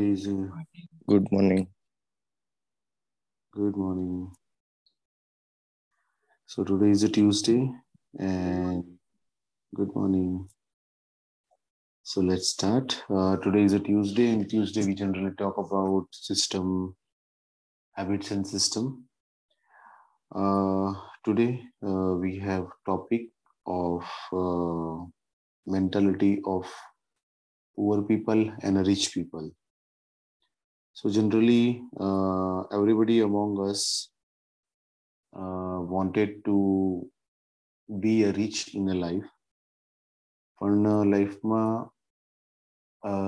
[0.00, 0.26] is
[1.06, 1.68] Good morning.
[3.52, 4.30] good morning.
[6.46, 7.70] So today is a Tuesday
[8.18, 8.84] and
[9.74, 10.48] good morning.
[12.02, 13.02] So let's start.
[13.08, 16.96] Uh, today is a Tuesday and Tuesday we generally talk about system,
[17.92, 19.04] habits and system.
[20.34, 20.94] Uh,
[21.24, 23.28] today uh, we have topic
[23.66, 25.04] of uh,
[25.66, 26.66] mentality of
[27.76, 29.50] poor people and rich people.
[30.96, 34.10] So generally, uh, everybody among us
[35.32, 36.56] uh, wanted to
[38.00, 39.28] be a rich in a life.
[40.58, 41.90] પણ લાઈફમાં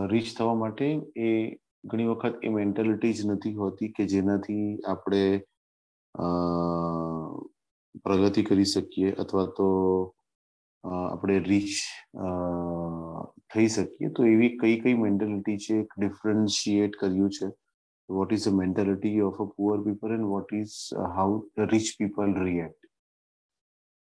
[0.07, 5.23] rich થવા માટે એ ઘણી વખત એ mentality જ નથી હોતી કે જેનાથી આપણે
[8.05, 9.69] પ્રગતિ કરી શકીએ અથવા તો
[11.13, 11.73] આપણે રીચ
[13.53, 17.49] થઈ શકીએ તો એવી કઈ કઈ મેન્ટાલિટી છે ડિફરન્શિએટ કર્યું છે
[18.09, 22.81] of a poor people and what is uh, how the rich people react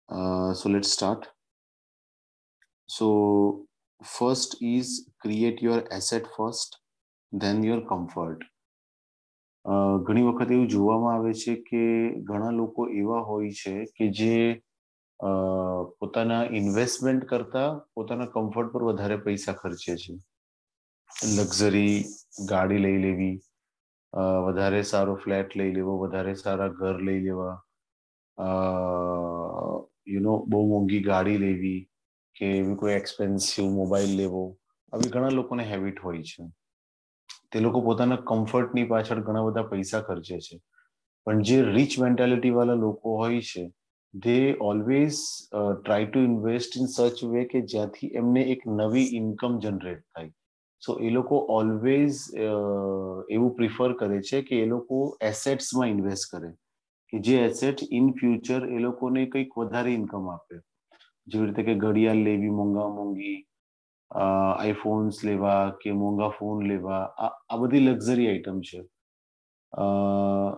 [0.08, 1.28] uh, so let's start
[2.88, 3.66] so
[4.02, 6.78] first is create your asset first
[7.32, 8.40] then your comfort
[9.64, 11.84] uh, ઘણી વખત એવું જોવામાં આવે છે કે
[12.22, 14.71] ઘણા લોકો એવા હોય છે કે જે uh,
[15.22, 20.14] પોતાના ઇન્વેસ્ટમેન્ટ કરતા પોતાના કમ્ફર્ટ પર વધારે પૈસા ખર્ચે છે.
[21.34, 21.94] લક્ઝરી
[22.48, 23.34] ગાડી લઈ લેવી
[24.46, 27.54] વધારે સારો ફ્લેટ લઈ લેવો, વધારે સારા ઘર લઈ લેવા
[30.06, 31.80] યુ નો બહુ મોંઘી ગાડી લેવી
[32.36, 34.42] કે એવી કોઈ એક્સપેન્સિવ મોબાઈલ લેવો,
[34.92, 36.42] આવી ઘણા લોકોને હેબિટ હોય છે.
[37.50, 40.56] તે લોકો પોતાના કમ્ફર્ટની પાછળ ઘણા બધા પૈસા ખર્ચે છે.
[41.26, 43.62] પણ જે રીચ મેન્ટાલિટી વાળા લોકો હોય છે
[44.14, 50.02] they always try to invest in such way કે જ્યાંથી એમને એક નવી ઇન્કમ જનરેટ
[50.14, 50.32] થાય
[50.82, 52.18] સો એ લોકો ઓલવેઝ
[53.30, 56.50] એવું પ્રિફર કરે છે કે એ લોકો એસેટ્સમાં ઇન્વેસ્ટ કરે
[57.12, 60.56] કે જે એસેટ ઇન ફ્યુચર એ લોકોને કંઈક વધારે ઇન્કમ આપે.
[61.26, 63.38] જેવી રીતે કે ઘડિયાળ લેવી, મોંઘા મોંઘી
[64.10, 68.80] આઈફોન્સ લેવા કે મોંઘા ફોન લેવા, આ આ બધી લક્ઝરી આઇટમ છે.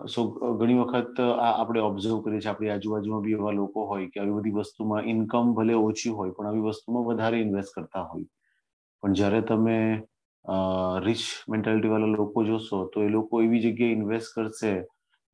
[0.07, 0.21] સો
[0.53, 2.51] ઘણી વખત આ આપણે ઓબ્ઝર્વ કરીએ છીએ.
[2.51, 6.47] આપણી આજુબાજુમાં બી એવા લોકો હોય કે આવી બધી વસ્તુમાં ઇન્કમ ભલે ઓછી હોય, પણ
[6.47, 8.27] આવી વસ્તુમાં વધારે ઇન્વેસ્ટ કરતા હોય.
[9.03, 9.77] પણ જ્યારે તમે
[11.01, 14.73] રિચ મેન્ટાલિટી વાળા લોકો જોશો, તો એ લોકો એવી જગ્યાએ ઇન્વેસ્ટ કરશે.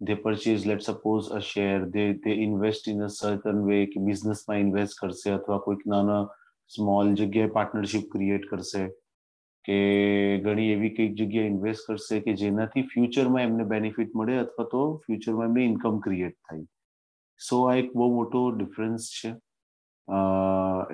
[0.02, 4.60] They purchase let suppose a share they they invest in a certain way કે બિઝનેસમાં
[4.60, 6.24] ઇન્વેસ્ટ કરશે અથવા કોઈક નાના
[6.72, 8.84] સ્મોલ જગ્યાએ પાર્ટનરશિપ ક્રિએટ કરશે.
[9.66, 9.78] કે
[10.46, 15.50] ઘણી એવી કંઈક જગ્યાએ ઇન્વેસ્ટ કરશે કે જેનાથી ફ્યુચરમાં એમને બેનિફિટ મળે અથવા તો ફ્યુચરમાં
[15.50, 16.66] એમને ઇન્કમ ક્રિએટ થાય.
[17.40, 19.32] સો આ એક બહુ મોટો ડિફરન્સ છે.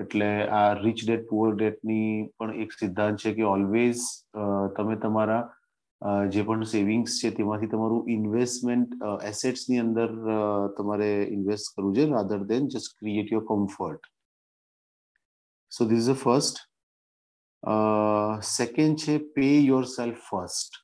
[0.01, 4.03] એટલે આ રિચ ડેટ પુઅર ડેટની પણ એક સિદ્ધાંત છે કે ઓલવેઝ
[4.75, 5.43] તમે તમારા
[6.29, 10.11] જે પણ સેવિંગ્સ છે તેમાંથી તમારું ઇન્વેસ્ટમેન્ટ એસેટ્સની અંદર
[10.77, 14.11] તમારે ઇન્વેસ્ટ કરવું છે rather than just create your comfort
[15.71, 16.66] so this is a first
[17.63, 20.79] second છે પે યોર સેલ્ફ ફર્સ્ટ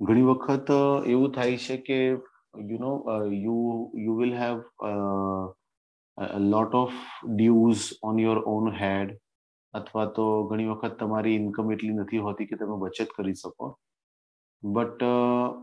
[0.00, 0.70] ઘણી વખત
[1.06, 1.98] એવું થાય છે કે
[2.68, 2.92] you know
[3.36, 3.58] you
[3.96, 4.58] you will have
[6.50, 6.98] lot of
[7.28, 9.16] dues on your own head
[9.74, 13.66] અથવા તો ઘણી વખત તમારી ઇન્કમ એટલી નથી હોતી કે તમે બચત કરી શકો.
[14.62, 15.02] બટ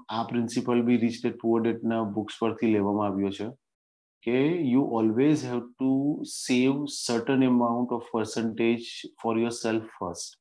[0.09, 3.47] આ principle be Rich Dad Poor ડેટના books પરથી લેવામાં આવ્યો છે.
[4.23, 4.37] કે
[4.71, 5.91] you always have to
[6.25, 10.37] save certain amount of percentage for yourself first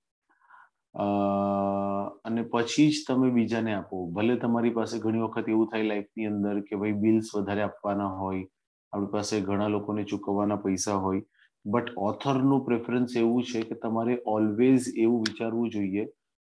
[2.27, 4.07] અને પછી જ તમે બીજાને આપો.
[4.07, 8.47] ભલે તમારી પાસે ઘણી વખત એવું થાય લાઈફની અંદર કે ભાઈ બિલ્સ વધારે આપવાના હોય,
[8.93, 11.23] આપણી પાસે ઘણા લોકોને ચૂકવવાના પૈસા હોય
[11.65, 16.05] બટ ઓથરનું પ્રેફરન્સ એવું છે કે તમારે ઓલવેઝ એવું વિચારવું જોઈએ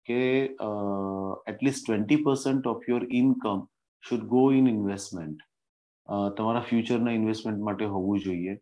[0.06, 0.20] કે
[1.46, 3.66] at least twenty percent of your income
[4.02, 5.44] should go in investment
[6.08, 8.54] તમારા ફ્યુચરના ઇન્વેસ્ટમેન્ટ માટે હોવું જોઈએ.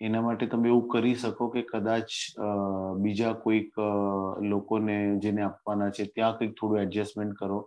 [0.00, 2.08] એના માટે તમે એવું કરી શકો કે કદાચ
[3.04, 3.80] બીજા કોઈક
[4.52, 7.58] લોકોને જેને આપવાના છે ત્યાં કંઈક થોડું એડજસ્ટમેન્ટ કરો.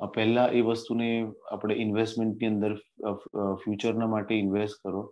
[0.00, 1.08] પહેલા એ વસ્તુને
[1.52, 2.76] આપણે ઇન્વેસ્ટમેન્ટની અંદર
[3.62, 5.02] ફ્યુચરના માટે ઇન્વેસ્ટ કરો.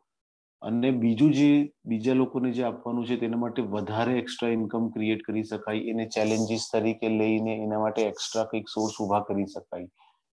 [0.63, 1.51] અને બીજું જે,
[1.91, 5.83] બીજા લોકોને જે આપવાનું છે તેના માટે વધારે એક્સ્ટ્રા ઇન્કમ ક્રિએટ કરી શકાય.
[5.91, 9.89] એને ચેલેન્જીસ તરીકે લઈને એના માટે એક્સ્ટ્રા કંઈક સોર્સ ઊભા કરી શકાય.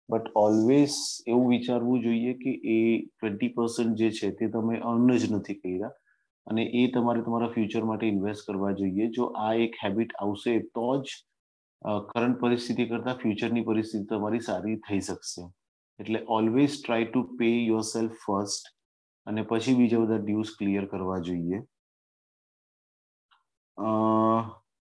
[0.09, 0.95] બટ ઓલવેઝ
[1.27, 5.93] એવું વિચારવું જોઈએ કે એ ટ્વેન્ટી પર્સન્ટ જે છે તે તમે અર્ન જ નથી કર્યા.
[6.47, 9.09] અને એ તમારે તમારા ફ્યુચર માટે ઇન્વેસ્ટ કરવા જોઈએ.
[9.09, 11.07] જો આ એક હેબિટ આવશે, તો જ
[12.11, 15.43] કરંટ પરિસ્થિતિ કરતાં ફ્યુચરની પરિસ્થિતિ તમારી સારી થઈ શકશે.
[15.99, 17.49] એટલે always try to pay
[17.89, 18.73] yourself first
[19.27, 21.59] અને પછી બીજા બધા ડ્યુઝ ક્લિયર કરવા જોઈએ.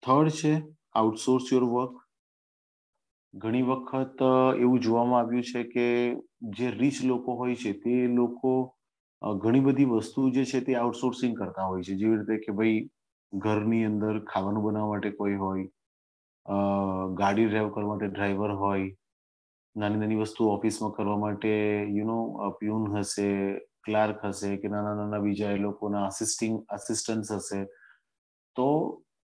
[0.03, 0.53] થર્ડ છે
[0.95, 2.04] આઉટસોર્સ યોર વર્ક
[3.35, 4.21] ઘણી વખત
[4.57, 5.85] એવું જોવામાં આવ્યું છે કે
[6.57, 8.51] જે રીચ લોકો હોય છે, તે લોકો
[9.21, 11.95] ઘણી બધી વસ્તુ જે છે તે આઉટસોર્સિંગ કરતા હોય છે.
[11.95, 12.79] જેવી રીતે કે ભાઈ
[13.33, 15.67] ઘરની અંદર ખાવાનું બનાવવા માટે કોઈ હોય
[17.17, 18.89] ગાડી ડ્રાઈવ કરવા માટે ડ્રાઈવર હોય,
[19.75, 21.53] નાની નાની વસ્તુ ઓફિસમાં કરવા માટે
[21.91, 22.19] યુ નો
[22.59, 23.27] પ્યુન હશે
[23.85, 27.59] ક્લાર્ક હશે કે નાના નાના બીજા એ લોકોના આસિસ્ટિંગ આસિસ્ટન્સ હશે.
[28.55, 28.67] તો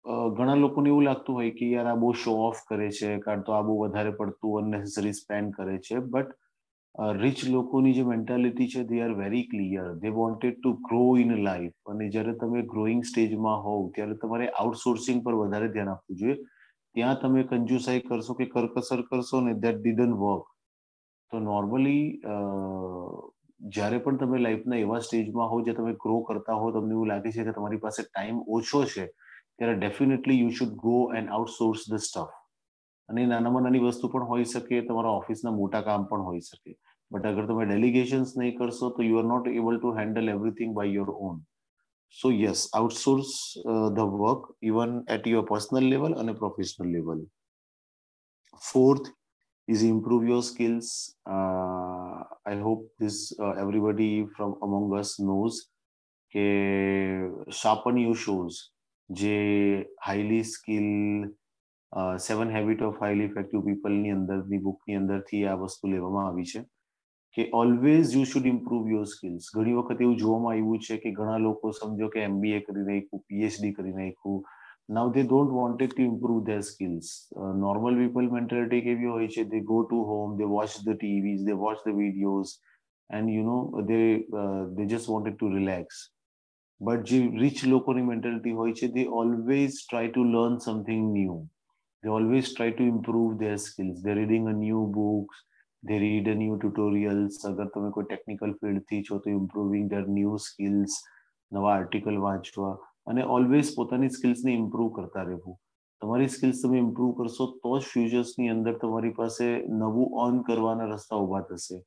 [0.05, 3.53] ઘણા લોકોને એવું લાગતું હોય કે યાર આ બહુ શો ઓફ કરે છે કારણ તો
[3.53, 9.01] આ બહુ વધારે પડતું અનનેસેસરી સ્પેન્ડ કરે છે બટ રિચ લોકોની જે મેન્ટાલિટી છે they
[9.01, 13.81] are very clear they wanted to grow in life અને જ્યારે તમે ગ્રોઈંગ સ્ટેજમાં હોવ,
[13.91, 16.37] ત્યારે તમારે આઉટસોર્સિંગ પર વધારે ધ્યાન આપવું જોઈએ.
[16.95, 20.45] ત્યાં તમે કંજુસાઈ કરશો કે કરકસર કરશો ને દેટ ડીડન વર્ક
[21.33, 22.05] તો નોર્મલી
[23.71, 27.31] જ્યારે પણ તમે લાઈફના એવા સ્ટેજમાં હો જે તમે ગ્રો કરતા હો તમને એવું લાગે
[27.31, 29.06] છે કે તમારી પાસે ટાઈમ ઓછો છે
[29.59, 32.35] ત્યારે definitely you should go and outsource the stuff
[33.09, 36.73] અને નાનામાં નાની વસ્તુ પણ હોઈ શકે તમારા ઓફિસના મોટા કામ પણ હોઈ શકે.
[37.11, 40.93] બટ અગર તમે ડેલિગેશન્સ નહીં કરશો તો you are not able to handle everything by
[40.99, 41.39] your own
[42.21, 43.31] so yes outsource
[43.99, 47.25] the work even at your personal level અને professional level
[48.62, 49.11] fourth
[49.69, 51.17] is improve your skills.
[51.27, 55.61] Uh, i hope this uh, everybody from among us knows
[56.35, 56.47] કે
[57.61, 58.61] sharpen your shows
[59.11, 60.89] જે highly skill
[62.19, 66.65] seven habit of highly effective પીપલની અંદરની બુકની અંદરથી આ વસ્તુ લેવામાં આવી છે
[67.37, 71.39] કે always you should improve your skills ઘણી વખત એવું જોવામાં આવ્યું છે કે ઘણા
[71.39, 74.43] લોકો સમજો કે એમબીએ કરી નાખ્યું પીએચડી કરી નાખ્યું.
[74.89, 77.11] Now they don't wanted to improve their skills
[77.61, 79.45] normal people mentality કેવી હોય છે?
[79.45, 82.53] They go to home they watch the TVs they watch the videos
[83.11, 83.59] and you know
[83.91, 84.01] they
[84.77, 86.03] they just wanted to relax
[86.81, 91.41] but જે rich લોકોની mentality હોય છે they always try to learn something new
[92.03, 95.44] they always try to improve their skills they reading a new books
[95.82, 100.41] they read a new tutorials અગર તમે કોઈ technical ફિલ્ડથી છો, તો improving ધર ન્યૂ
[100.47, 100.99] સ્કિલ્સ
[101.53, 102.75] નવા આર્ટિકલ વાંચવા.
[103.06, 105.56] અને ઓલવેઝ પોતાની સ્કિલ્સને ઇમ્પ્રુવ કરતા રહેવું.
[106.03, 109.47] તમારી સ્કિલ્સ તમે ઇમ્પ્રુવ કરશો, તો જ ફ્યુચર્સની અંદર તમારી પાસે
[109.81, 111.81] નવું ઓન કરવાના રસ્તા ઊભા થશે.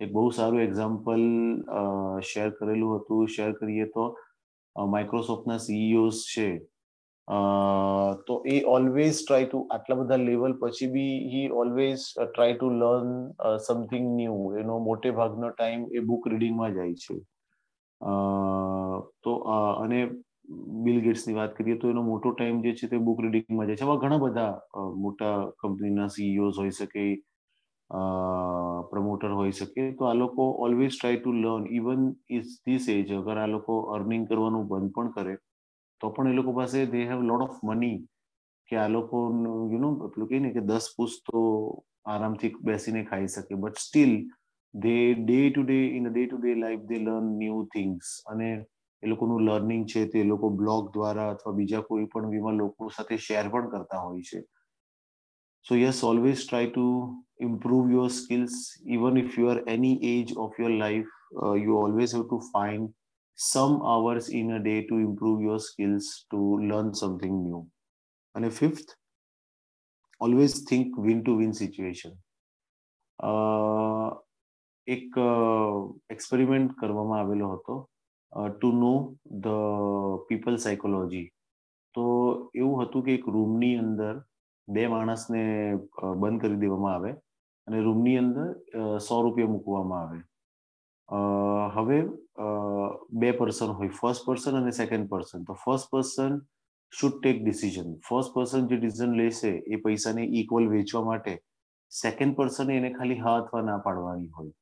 [0.00, 1.26] એક બહુ સારું એક્ઝામ્પલ
[2.30, 3.26] શેર કરેલું હતું.
[3.34, 4.06] શેર કરીએ તો
[4.84, 6.48] માઇક્રોસોફ્ટના સીઈઓઝ છે.
[8.26, 13.10] તો એ ઓલવેઝ ટ્રાય ટુ આટલા બધા લેવલ પછી બી he always try to learn
[13.66, 17.16] something new એનો મોટે ભાગનો ટાઈમ એ બુક રીડિંગમાં જાય છે.
[19.24, 19.32] તો
[19.82, 20.00] અને
[20.84, 23.84] બિલ ગેટ્સની વાત કરીએ તો એનો મોટો ટાઈમ જે છે તે બુક રીડિંગમાં જાય છે.
[23.84, 24.52] આવા ઘણા બધા
[24.96, 27.02] મોટા કંપનીના સીઈઓઝ હોઈ શકે
[28.90, 33.38] પ્રમોટર હોઈ શકે, તો આ લોકો always try to learn even is this age અગર
[33.38, 35.34] આ લોકો અર્નિંગ કરવાનું બંધ પણ કરે,
[36.00, 37.98] તો પણ એ લોકો પાસે they have lot of money
[38.68, 39.16] કે આ લોકો
[39.70, 41.40] યુ નો પેલું કહે ને કે દસ પૂછ તો
[42.06, 43.54] આરામથી બેસીને ખાઈ શકે.
[43.56, 44.14] But still
[44.74, 48.48] they day to day in day to day life they learn new things અને
[49.02, 53.16] એ લોકોનું લર્નિંગ છે તે લોકો બ્લોગ દ્વારા અથવા બીજા કોઈ પણ વીમા લોકો સાથે
[53.18, 54.40] શેર પણ કરતા હોય છે.
[55.65, 56.85] so yes always try to
[57.47, 58.55] improve your skills
[58.95, 61.11] even if you are any age of your life
[61.41, 62.89] uh, you always have to find
[63.37, 66.39] some hours in a day to improve your skills to
[66.71, 67.61] learn something new
[68.35, 68.91] અને fifth
[70.21, 72.13] always think win to win situation
[74.87, 75.17] એક
[76.15, 77.77] experiment કરવામાં આવેલો હતો
[78.51, 78.93] to know
[79.45, 81.27] the people psychology
[81.95, 82.05] તો
[82.61, 84.13] એવું હતું કે એક રૂમની અંદર
[84.68, 85.42] બે માણસને
[86.22, 87.12] બંધ કરી દેવામાં આવે
[87.68, 88.48] અને રૂમની અંદર
[89.06, 90.18] સો રૂપિયા મૂકવામાં આવે.
[91.76, 91.98] હવે
[93.22, 96.38] બે પર્સન હોય ફર્સ્ટ પર્સન અને સેકન્ડ પર્સન તો first person
[96.92, 101.34] should take decision first person જે ડિસિઝન લેશે, એ પૈસાને ઇક્વલ વેચવા માટે
[101.92, 104.52] સેકન્ડ પર્સન એને ખાલી હા અથવા ના પાડવાની હોય.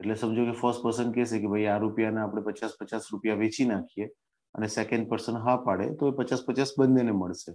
[0.00, 3.66] એટલે સમજો કે ફર્સ્ટ પર્સન કહેશે કે ભાઈ, આ રૂપિયાને આપણે પચાસ પચાસ રૂપિયા વેચી
[3.70, 4.06] નાખીએ
[4.54, 7.52] અને સેકન્ડ પર્સન હા પાડે, તો એ પચાસ પચાસ બંનેને મળશે.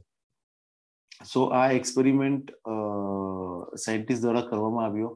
[1.32, 2.52] સો આ એક્સપેરિમેન્ટ
[3.84, 5.12] સાયન્ટિસ્ટ દ્વારા કરવામાં આવ્યો.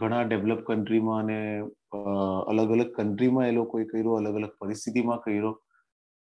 [0.00, 1.38] ઘણા ડેવલપ કન્ટ્રીમાં અને
[2.52, 5.52] અલગ અલગ કન્ટ્રીમાં એ લોકોએ કર્યો અલગ અલગ પરિસ્થિતિમાં કર્યો.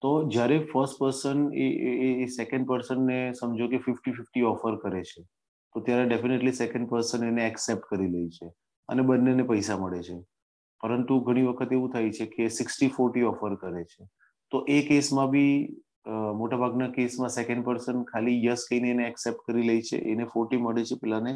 [0.02, 1.40] તો જ્યારે ફર્સ્ટ પર્સન
[2.26, 5.22] એ સેકન્ડ પર્સનને સમજો કે ફિફ્ટી ફિફ્ટી ઓફર કરે છે,
[5.76, 8.48] તો ત્યારે ડેફિનેટલી સેકન્ડ પર્સન એને એક્સેપ્ટ કરી લે છે
[8.90, 10.18] અને બંનેને પૈસા મળે છે.
[10.84, 14.04] પરંતુ ઘણી વખત એવું થાય છે કે સિક્સટી ફોર્ટી ઓફર કરે છે.
[14.52, 15.56] તો એ કેસમાં બી
[16.06, 19.98] મોટાભાગના કેસમાં સેકન્ડ પર્સન ખાલી યસ કહીને એને એક્સેપ્ટ કરી લે છે.
[20.14, 21.34] એને ફોર્ટી મળે છે, પેલાને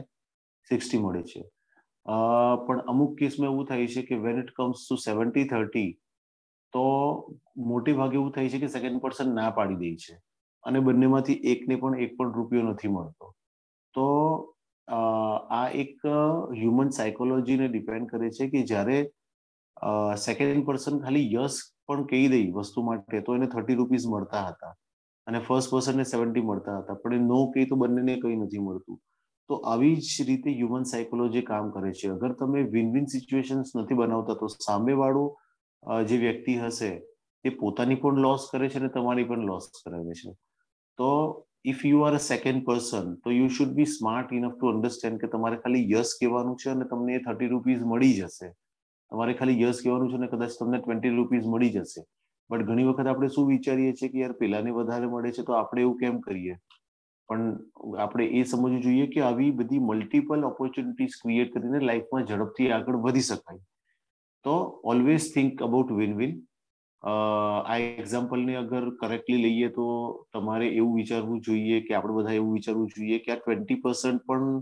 [0.72, 1.44] સિક્સટી મળે છે.
[2.66, 5.90] પણ અમુક કેસમાં એવું થાય છે કે when it comes to seventy thirty
[6.74, 6.84] તો
[7.70, 10.16] મોટે ભાગે એવું થાય છે કે સેકન્ડ પર્સન ના પાડી દે છે.
[10.64, 13.34] અને બંનેમાંથી એકને પણ એક પણ રૂપિયો નથી મળતો.
[13.96, 14.08] તો
[14.88, 15.96] આ એક
[16.60, 19.00] હ્યુમન સાયકોલોજીને ડિપેન્ડ કરે છે કે જ્યારે
[20.26, 21.58] સેકન્ડ પર્સન ખાલી યસ
[21.90, 24.74] પણ કહી દઈ વસ્તુ માટે, તો એને થર્ટી રૂપીઝ મળતા હતા.
[25.28, 26.98] અને ફર્સ્ટ પર્સનને સેવન્ટી મળતા હતા.
[27.04, 28.98] પણ એ નો કહી તો બંનેને કંઈ નથી મળતું.
[29.50, 32.08] તો આવી જ રીતે હ્યુમન સાયકોલોજી કામ કરે છે.
[32.16, 35.26] અગર તમે વિન વિન સિચ્યુએશન્સ નથી બનાવતા, તો સામેવાળો
[36.10, 36.92] જે વ્યક્તિ હશે
[37.46, 40.32] તે પોતાની પણ લોસ કરે છે અને તમારી પણ લોસ કરાવે છે.
[41.00, 41.10] તો
[41.72, 45.28] if you are a second person તો you should be smart enough to understand કે
[45.34, 48.50] તમારે ખાલી યસ કહેવાનું છે અને તમને એ થર્ટી રૂપીઝ મળી જશે.
[49.12, 52.02] તમારે ખાલી યસ કહેવાનું છે ને કદાચ તમને ટ્વેન્ટી રૂપીઝ મળી જશે.
[52.50, 55.82] બટ ઘણી વખત આપણે શું વિચારીએ છીએ કે યાર પેલાને વધારે મળે છે તો આપણે
[55.82, 56.58] એવું કેમ કરીએ?
[57.30, 57.48] પણ
[58.00, 63.28] આપણે એ સમજવું જોઈએ કે આવી બધી મલ્ટિપલ ઓપોર્ચ્યુનિટીઝ ક્રિએટ કરીને લાઈફમાં ઝડપથી આગળ વધી
[63.30, 63.64] શકાય.
[64.46, 66.38] તો always think about win win
[67.04, 69.86] આ એક્ઝામ્પલને અગર કરેક્ટલી લઈએ તો
[70.34, 74.56] તમારે એવું વિચારવું જોઈએ કે આપણે બધા એવું વિચારવું જોઈએ કે આ ટ્વેન્ટી પર્સન્ટ પણ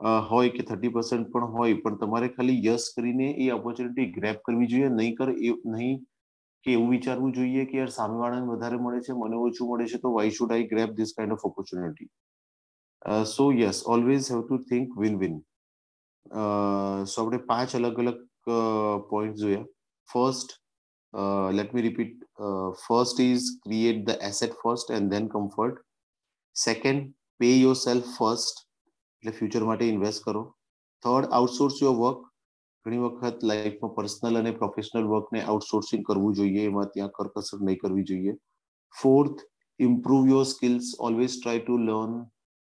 [0.00, 4.68] હોય કે થર્ટી પર્સન્ટ પણ હોય પણ તમારે ખાલી યસ કરીને એ ઓપોર્ચ્યુનિટી ગ્રેપ કરવી
[4.68, 6.02] જોઈએ નહીં કર એ નહીં
[6.66, 10.12] કે એવું વિચારવું જોઈએ કે યાર સામેવાળાને વધારે મળે છે મને ઓછું મળે છે તો
[10.18, 12.10] why should I grab this kind of opportunity
[13.32, 15.40] so yes always have to think win win
[17.14, 18.22] so આપણે પાંચ અલગ અલગ
[19.10, 19.66] પોઈન્ટ જોયા
[20.08, 20.60] first
[21.12, 22.16] Uh, let me repeat.
[22.38, 25.82] Uh, first is create the asset first and then comfort.
[26.56, 28.65] Second, pay yourself first.
[29.22, 30.42] એટલે future માટે invest કરો.
[31.04, 32.22] Third outsource your work
[32.86, 36.62] ઘણી વખત લાઈફમાં પર્સનલ અને પ્રોફેશનલ વર્કને આઉટસોર્સિંગ કરવું જોઈએ.
[36.70, 38.34] એમાં ત્યાં કરકસર નહીં કરવી જોઈએ.
[38.94, 39.40] Fourth
[39.80, 42.14] improve your skills always try to learn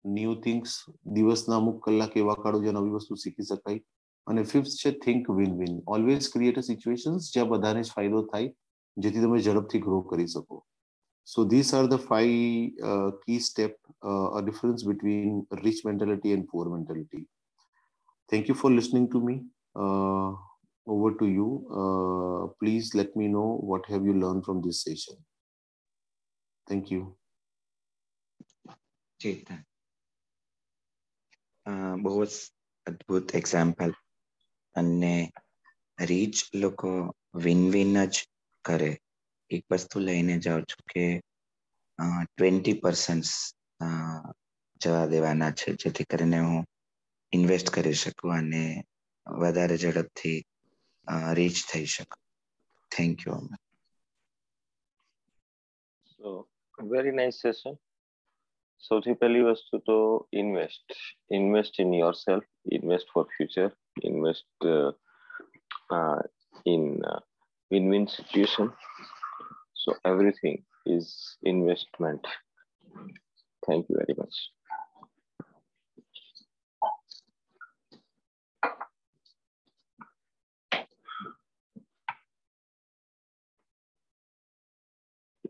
[0.04, 0.72] new things
[1.16, 3.80] દિવસના અમુક કલાક એવા કાઢો જ્યાં નવી વસ્તુ શીખી શકાય.
[4.26, 8.48] અને ફિફ્થ છે think win win always create a situations જ્યાં બધાને જ ફાયદો થાય,
[8.96, 10.56] જેથી તમે ઝડપથી ગ્રો કરી શકો.
[11.27, 13.75] So this are the five key step
[14.33, 17.25] a difference between rich mentality and poor mentality
[18.31, 19.39] thank you for listening to me
[20.87, 21.49] over to you.
[21.71, 25.17] Uh, please let me know what have you learned from this session.
[26.67, 27.01] Thank you.
[29.19, 29.57] Chetan
[32.03, 32.35] બહુ જ
[32.87, 33.91] અદ્ભુત example
[34.75, 35.15] અને
[35.97, 36.91] rich લોકો
[37.45, 38.21] win win જ
[38.65, 38.91] કરે
[39.50, 41.04] એક વસ્તુ લઈને જાઉં છું કે
[42.24, 43.24] ટ્વેન્ટી પર્સન્ટ
[44.80, 46.64] જવા દેવાના છે, જેથી કરીને હું
[47.32, 48.62] ઇન્વેસ્ટ કરી શકું અને
[49.26, 50.40] વધારે ઝડપથી
[51.32, 52.22] રીચ થઈ શકું.
[52.90, 53.38] Thank you
[56.06, 56.28] so
[56.78, 57.74] very nice session
[58.82, 59.98] સૌથી પહેલી વસ્તુ તો
[60.32, 60.88] invest
[61.30, 63.70] invest in yourself invest for future
[64.04, 64.58] invest
[66.66, 66.84] in
[67.70, 68.66] win win situation.
[69.84, 72.26] So everything is investment.
[73.66, 74.34] Thank you very much.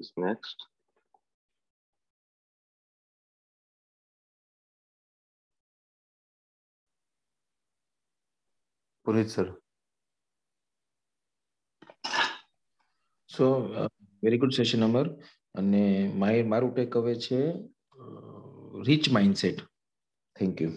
[0.01, 0.57] Is next.
[9.05, 9.57] Puneet sir.
[13.35, 13.47] So
[13.83, 13.89] uh,
[14.25, 15.07] very good session Amar
[15.55, 15.85] અને
[16.21, 17.41] my મારું take અવે છે
[18.87, 19.59] rich mindset
[20.37, 20.73] thank you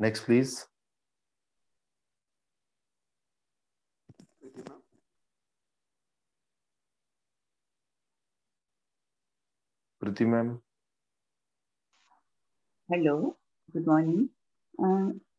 [0.00, 0.56] next please
[10.02, 10.48] Preeti ma'am
[12.90, 13.12] hello
[13.74, 14.22] good morning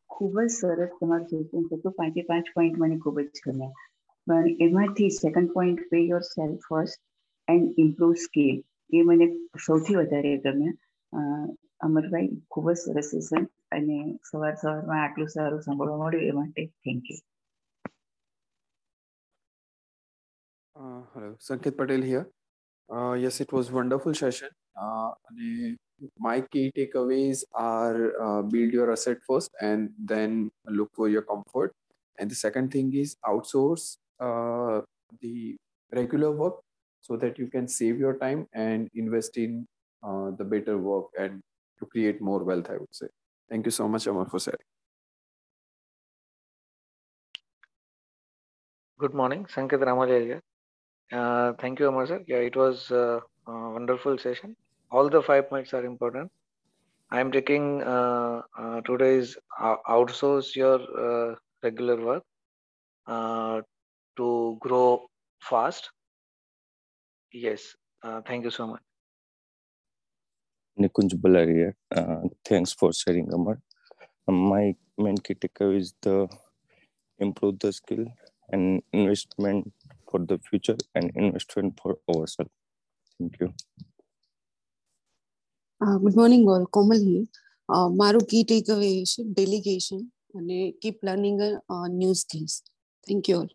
[0.09, 3.81] ખૂબ જ સરસ તમારું suggestion હતું પાંચે પાંચ પોઈન્ટ મને ખૂબ જ ગમ્યા.
[4.27, 7.01] પણ એમાંથી second point pay yourself first
[7.47, 8.61] and improve skill
[8.93, 9.27] એ મને
[9.65, 10.77] સૌથી વધારે ગમ્યા.
[11.81, 13.99] અમરભાઈ, ખૂબ જ સરસ સેશન અને
[14.31, 17.21] સવાર સવારમાં આટલું સારું સાંભળવા મળ્યું એ માટે thank you
[21.13, 22.25] hello Sanket Patel here
[23.19, 25.77] yes it was wonderful session session.
[26.19, 31.73] My key takeaways are uh, build your asset first and then look for your comfort.
[32.19, 34.81] And the second thing is outsource uh,
[35.21, 35.55] the
[35.93, 36.55] regular work
[37.01, 39.67] so that you can save your time and invest in
[40.03, 41.41] uh, the better work and
[41.79, 43.07] to create more wealth, I would say.
[43.49, 44.59] Thank you so much, Amar, for sharing.
[48.99, 50.41] Good morning, Sanket Ramalia here.
[51.11, 52.23] Uh, thank you, Amar sir.
[52.27, 54.55] Yeah, it was uh, a wonderful session.
[54.91, 56.29] All the five points are important.
[57.09, 62.23] I am taking uh, uh today's uh, outsource your uh, regular work
[63.07, 63.61] uh,
[64.17, 65.07] to grow
[65.41, 65.89] fast.
[67.31, 68.81] Yes, uh, thank you so much.
[70.79, 71.73] Nikunj Balaria,
[72.45, 73.59] thanks for sharing, Amar.
[74.27, 76.27] My main key takeaway is the
[77.19, 78.05] improve the skill
[78.51, 79.71] and investment
[80.09, 82.51] for the future and investment for ourselves.
[83.17, 83.53] Thank you.
[85.81, 86.67] Uh, good morning, all.
[86.67, 87.25] Komal here.
[87.69, 89.99] Uh, મારું key takeaway છે delegation
[90.37, 91.39] અને keep learning
[91.99, 92.53] new skills
[93.07, 93.49] thank you all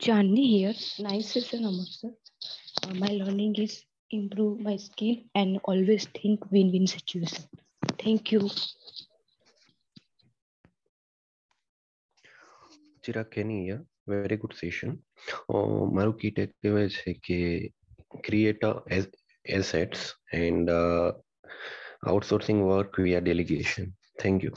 [0.00, 0.74] Chandni here.
[1.08, 2.12] Nice session, Amar sir.
[2.82, 3.74] Uh, my learning is
[4.10, 7.44] improve my skill and always think win-win situation.
[8.04, 8.42] Thank you.
[13.06, 13.80] Chirag Keni here
[14.12, 14.94] very good session
[15.96, 17.40] મારું key takeaway છે કે
[18.23, 18.63] Create
[19.45, 21.11] assets and uh,
[22.05, 23.93] outsourcing work via delegation.
[24.19, 24.53] Thank you.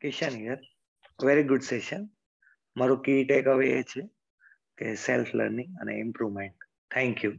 [0.00, 0.60] Kishan here.
[1.20, 2.10] Very good session.
[2.76, 4.02] મારું key tech અવે એ છે
[4.78, 7.32] કે self learning અને improvement thank you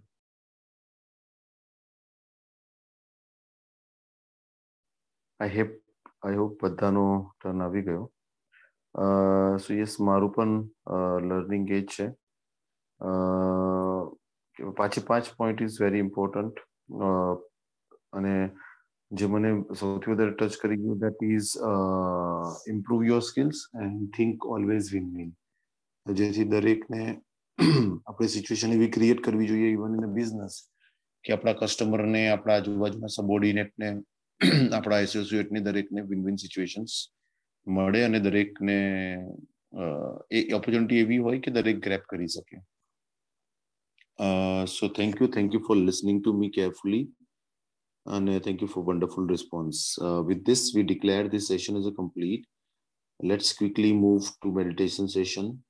[5.40, 5.72] I hope
[6.24, 7.06] I hope બધાનો
[7.38, 8.04] turn આવી ગયો
[9.64, 12.08] સો યસ મારું પણ લર્નિંગ એ જ છે
[14.77, 16.61] પાછી પાંચ પોઈન્ટ ઇઝ વેરી ઇમ્પોર્ટન્ટ
[18.13, 18.35] અને
[19.11, 21.51] જે મને સૌથી વધારે ટચ કરી ગયું that is
[22.75, 25.33] improve your skills and think always win win
[26.07, 27.03] જેથી દરેકને
[27.59, 30.71] આપણે સિચ્યુએશન એવી ક્રિએટ કરવી જોઈએ ઇવન ઇન બિઝનેસ
[31.25, 33.91] કે આપણા કસ્ટમરને આપણા આજુબાજુના સબોર્ડિનેટને
[34.73, 36.97] આપણા એસોસિએટને દરેકને વિન વિન સિચ્યુએશન્સ
[37.67, 38.79] મળે અને દરેકને
[40.31, 42.61] એ ઓપોર્ચ્યુનિટી એવી હોય કે દરેક ગ્રેપ કરી શકે.
[44.67, 45.27] So thank you.
[45.29, 47.09] Thank you for listening to me carefully.
[48.07, 49.99] And uh, thank you for wonderful response.
[50.01, 52.47] Uh, with this we declare this session as a complete.
[53.23, 55.65] Let's quickly move to meditation session